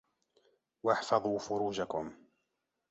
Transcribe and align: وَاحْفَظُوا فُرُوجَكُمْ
وَاحْفَظُوا 0.83 1.39
فُرُوجَكُمْ 1.39 2.15